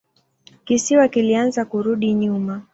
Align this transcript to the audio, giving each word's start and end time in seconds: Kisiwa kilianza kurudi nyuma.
Kisiwa 0.65 1.07
kilianza 1.07 1.65
kurudi 1.65 2.13
nyuma. 2.13 2.61